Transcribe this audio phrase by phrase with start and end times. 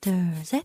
[0.00, 0.62] thursday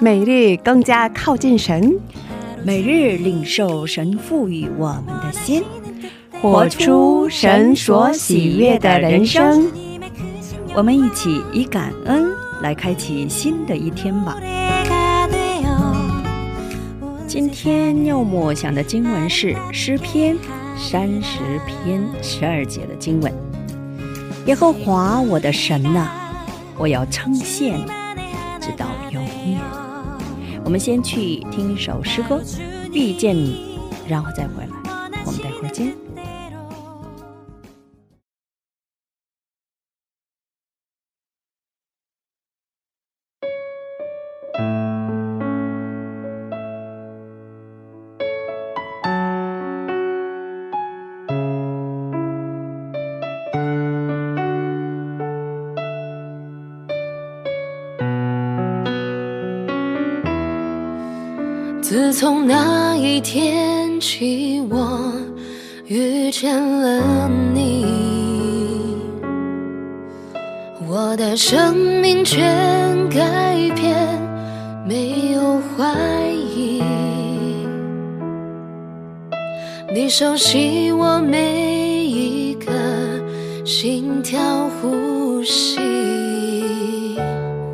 [0.00, 1.98] 每日更加靠近神。
[2.62, 5.62] 每日领受神赋予我们的心。
[6.44, 9.72] 活出神所喜悦的人生。
[10.74, 14.36] 我们一起以感恩来开启新的一天吧。
[17.26, 20.36] 今天要默想的经文是诗篇
[20.76, 23.32] 三十篇十二节的经文。
[24.44, 26.10] 耶和华我的神呐、
[26.76, 27.86] 我要称谢你，
[28.60, 29.58] 直到永远。
[30.62, 32.42] 我们先去听一首诗歌
[32.92, 33.78] 《遇见你》，
[34.10, 34.73] 然后再回来。
[61.86, 65.12] 自从那一天起，我
[65.86, 67.84] 遇见了你，
[70.88, 72.40] 我的生命全
[73.10, 73.94] 改变，
[74.88, 75.94] 没有怀
[76.56, 76.82] 疑。
[79.94, 82.72] 你熟悉我每一个
[83.62, 84.40] 心跳
[84.80, 85.78] 呼吸，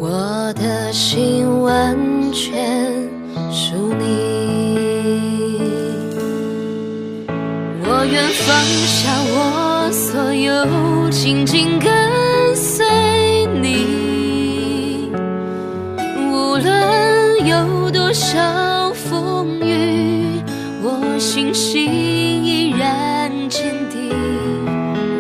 [0.01, 1.97] 我的心完
[2.33, 2.51] 全
[8.21, 8.55] 愿放
[8.87, 12.85] 下我所有，紧紧跟随
[13.63, 15.11] 你。
[16.31, 20.43] 无论有多少风雨，
[20.83, 24.11] 我信心依然坚定。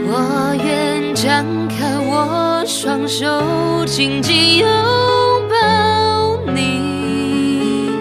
[0.06, 3.42] 我愿张开我双手，
[3.86, 4.68] 紧紧拥
[5.48, 7.92] 抱你，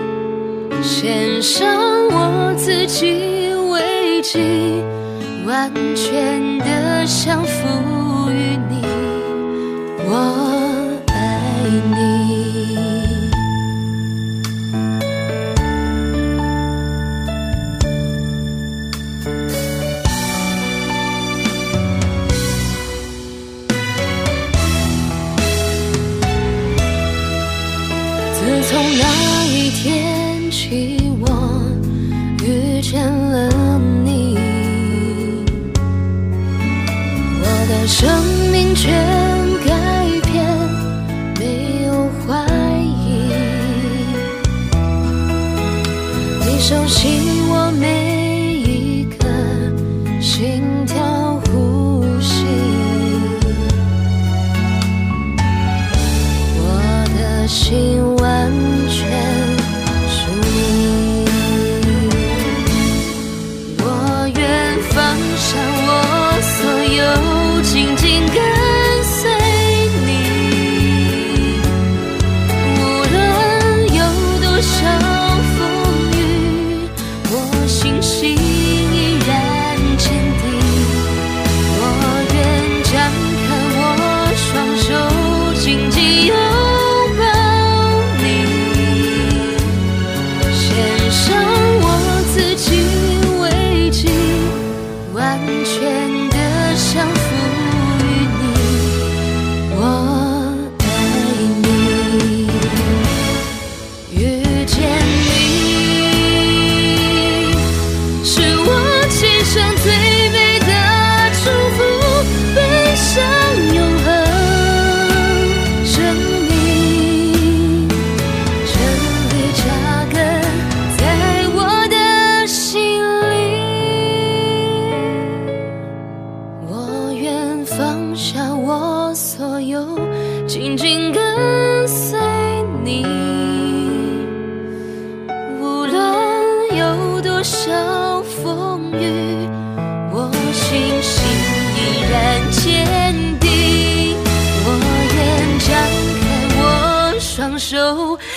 [0.83, 1.73] 献上
[2.09, 4.83] 我自己为祭，
[5.49, 7.88] 完全的降服
[46.69, 47.38] 手心。
[95.29, 97.18] 安全的想。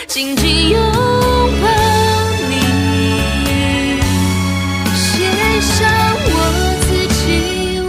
[0.07, 1.67] 紧紧拥抱
[2.51, 2.55] 你，
[4.95, 5.25] 写
[5.61, 5.89] 下
[6.25, 6.29] 我
[6.83, 7.23] 自己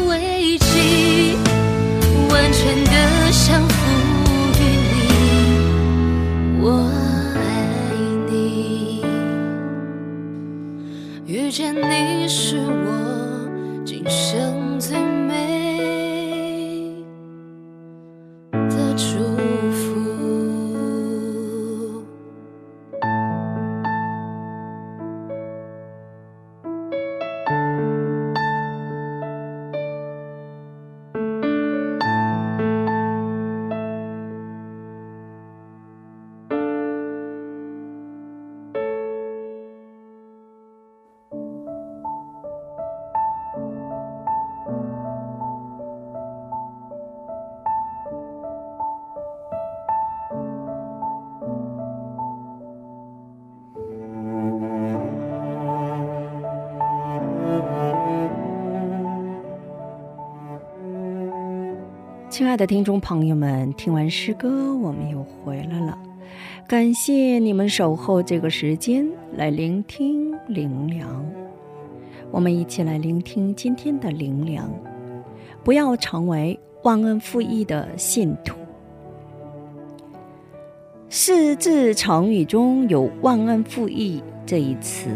[0.08, 0.12] 危
[0.60, 1.36] 机，
[2.30, 2.92] 完全的
[3.32, 3.74] 相付
[4.60, 4.96] 与你。
[6.62, 6.66] 我
[7.36, 7.38] 爱
[8.30, 9.04] 你，
[11.26, 12.88] 遇见你是我
[13.86, 16.96] 今生最美
[18.52, 19.04] 的祝
[19.74, 20.13] 福。
[62.34, 65.96] 亲爱的听众朋友们，听完诗歌，我们又回来了。
[66.68, 71.24] 感谢你们守候这个时间来聆听灵粮。
[72.32, 74.68] 我们一起来聆听今天的灵粮。
[75.64, 78.58] 不要成为忘恩负义的信徒。
[81.10, 85.08] 四字成语中有“忘恩负义”这一词，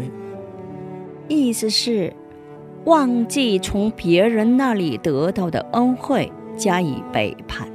[1.26, 2.14] 意思是
[2.84, 6.30] 忘记从别人那里得到的恩惠。
[6.58, 7.66] 加以背叛。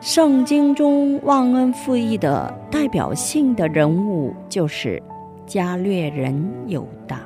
[0.00, 5.00] 圣经中忘恩负义的代表性的人物就是
[5.46, 7.20] 加略人犹大。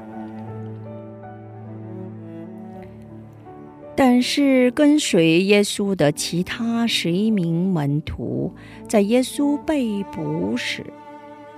[3.99, 8.53] 但是，跟随耶稣的其他十一名门徒，
[8.87, 10.85] 在耶稣被捕时，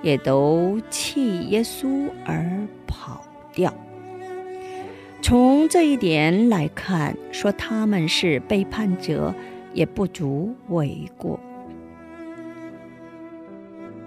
[0.02, 3.20] 也都弃耶稣而跑
[3.52, 3.74] 掉。
[5.20, 9.34] 从这一点来看，说他们是背叛者，
[9.74, 11.38] 也不足为过。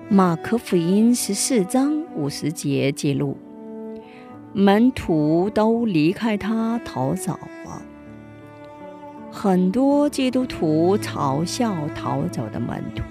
[0.09, 3.37] 马可福音十四章五十节记录，
[4.53, 7.33] 门徒都离开他逃走
[7.65, 7.81] 了。
[9.29, 13.03] 很多基督徒嘲笑逃走的门徒，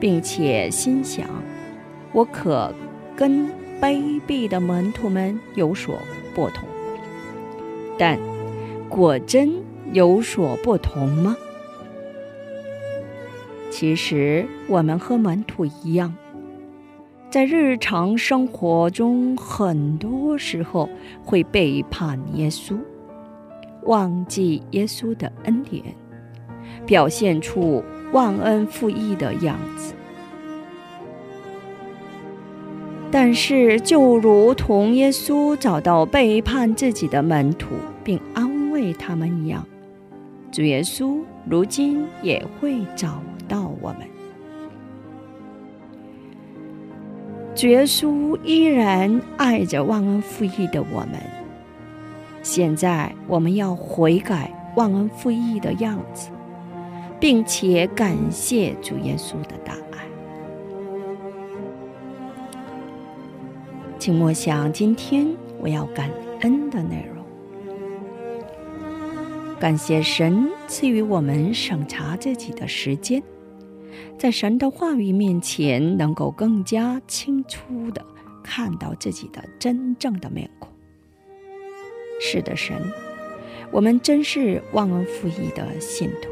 [0.00, 1.28] 并且心想：
[2.12, 2.72] 我可
[3.16, 3.48] 跟
[3.80, 5.98] 卑鄙的门徒们有所
[6.34, 6.67] 不同。
[7.98, 8.18] 但
[8.88, 9.50] 果真
[9.92, 11.36] 有所不同吗？
[13.70, 16.14] 其实我们和门徒一样，
[17.28, 20.88] 在日常生活中，很多时候
[21.24, 22.78] 会背叛耶稣，
[23.82, 25.84] 忘记耶稣的恩典，
[26.86, 29.92] 表现出忘恩负义的样子。
[33.10, 37.68] 但是，就如同耶稣找到背叛自己的门徒，
[38.04, 39.66] 并安慰他们一样，
[40.52, 41.18] 主耶稣
[41.48, 44.00] 如今也会找到我们。
[47.54, 51.18] 主耶稣依然爱着忘恩负义的我们。
[52.42, 56.28] 现在，我们要悔改忘恩负义的样子，
[57.18, 60.07] 并且感谢主耶稣的大爱。
[63.98, 65.26] 请默想今天
[65.58, 66.08] 我要感
[66.40, 67.24] 恩的内容。
[69.58, 73.20] 感谢神赐予我们审查自己的时间，
[74.16, 78.04] 在神的话语面前，能够更加清楚的
[78.40, 80.72] 看到自己的真正的面孔。
[82.20, 82.80] 是的，神，
[83.72, 86.30] 我们真是忘恩负义的信徒，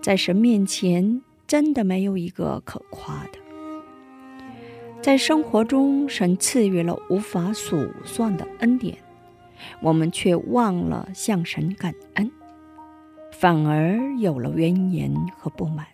[0.00, 3.45] 在神面前真的没有一个可夸的。
[5.06, 8.98] 在生活中，神赐予了无法数算的恩典，
[9.80, 12.28] 我们却忘了向神感恩，
[13.30, 15.86] 反而有了怨言和不满。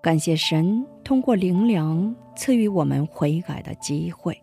[0.00, 4.40] 感谢神通过灵粮赐予我们悔改的机会，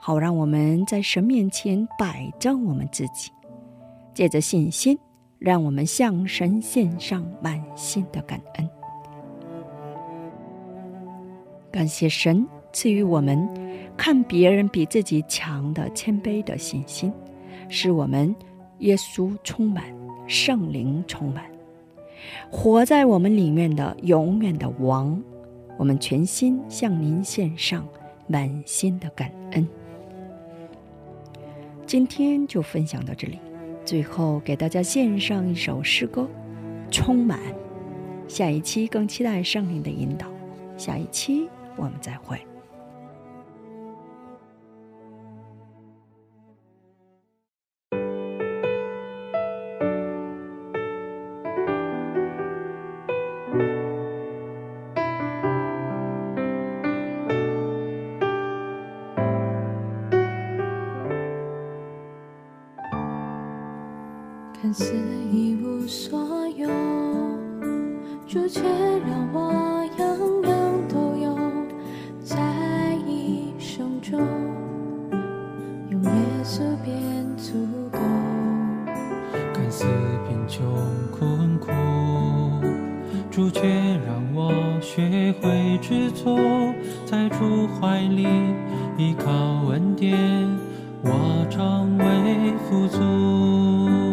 [0.00, 3.30] 好让我们在神面前摆正我们自己，
[4.12, 4.98] 借着信心，
[5.38, 8.68] 让我们向神献上满心的感恩。
[11.78, 13.48] 感谢神赐予我们
[13.96, 17.12] 看别人比自己强的谦卑的信心，
[17.68, 18.34] 使我们
[18.78, 19.84] 耶稣充满，
[20.26, 21.44] 圣灵充满，
[22.50, 25.22] 活在我们里面的永远的王。
[25.76, 27.86] 我们全心向您献上
[28.26, 29.64] 满心的感恩。
[31.86, 33.38] 今天就分享到这里，
[33.84, 36.28] 最后给大家献上一首诗歌
[36.92, 37.38] 《充满》。
[38.26, 40.26] 下一期更期待圣灵的引导。
[40.76, 41.48] 下一期。
[41.78, 42.38] 我们再会。
[64.60, 64.92] 看似
[65.32, 66.18] 一无所
[66.48, 66.68] 有
[68.48, 68.62] 却
[69.06, 69.77] 让我
[83.38, 83.68] 主却
[84.04, 86.36] 让我学会知足，
[87.06, 88.26] 在主怀里
[88.96, 90.18] 依靠恩典，
[91.04, 94.07] 我成为富足。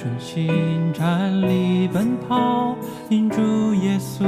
[0.00, 2.74] 却仍专心站立奔跑，
[3.10, 4.24] 因主耶稣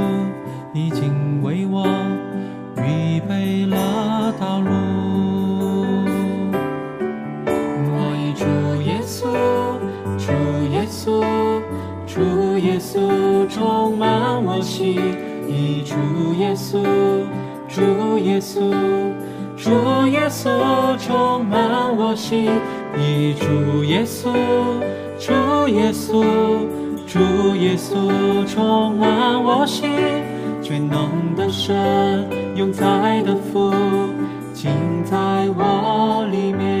[0.71, 1.87] 已经为我
[2.77, 4.69] 预备了道路。
[7.89, 8.45] 我以主
[8.83, 9.25] 耶稣，
[10.19, 10.31] 主
[10.71, 11.23] 耶稣，
[12.05, 15.01] 主耶稣充满我心，
[15.47, 15.95] 以主
[16.35, 16.83] 耶稣，
[17.67, 18.71] 主耶稣。
[19.55, 19.71] 主
[20.07, 20.49] 耶稣
[20.99, 22.49] 充满我心，
[22.97, 24.29] 以主耶稣，
[25.25, 25.31] 主
[25.69, 26.21] 耶稣，
[27.07, 29.89] 主耶稣充满我心，
[30.61, 32.27] 全能的神，
[32.57, 33.73] 永在的福，
[34.53, 34.69] 尽
[35.05, 35.15] 在
[35.55, 36.72] 我里面。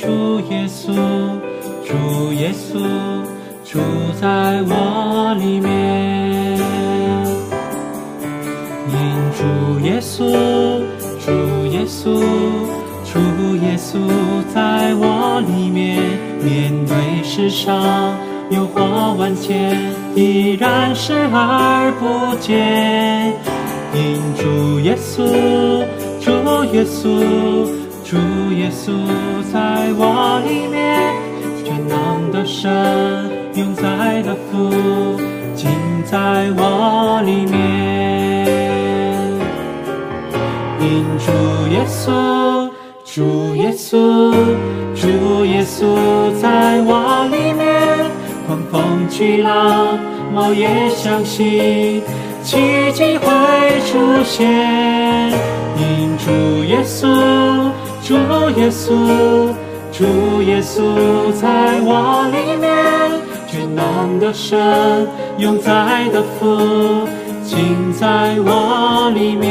[0.00, 0.94] 主耶稣，
[1.84, 2.78] 主耶稣
[3.62, 3.78] 住
[4.18, 6.58] 在我里面。
[8.88, 8.96] 因
[9.36, 10.80] 主耶稣，
[11.22, 12.18] 主耶稣，
[13.04, 13.20] 主
[13.56, 13.98] 耶稣
[14.54, 16.00] 在我里面，
[16.42, 18.16] 面对世上
[18.50, 19.76] 诱惑万千，
[20.14, 23.34] 依然视而不见。
[23.92, 25.26] 因主耶稣，
[26.22, 26.30] 主
[26.72, 27.68] 耶稣，
[28.10, 28.16] 主
[28.54, 28.90] 耶稣
[29.52, 29.60] 在
[29.96, 31.14] 我里面，
[31.64, 32.68] 全能的神，
[33.54, 34.68] 永在的父，
[35.54, 35.70] 尽
[36.04, 38.48] 在我里面。
[40.80, 41.30] 因主
[41.70, 42.68] 耶稣，
[43.04, 44.34] 主耶稣，
[44.96, 48.10] 主耶稣在我里面，
[48.48, 49.96] 狂风巨浪，
[50.34, 52.02] 我也相信
[52.42, 53.28] 奇迹会
[53.86, 55.30] 出现。
[55.78, 57.06] 因主耶稣，
[58.10, 58.16] 主
[58.58, 59.54] 耶稣，
[59.92, 62.68] 主耶稣在我里面，
[63.46, 65.06] 全能的神，
[65.38, 67.06] 永在的父，
[67.44, 69.49] 尽在我里面。